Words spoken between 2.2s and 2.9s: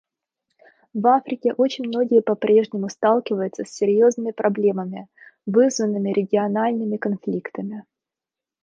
по-прежнему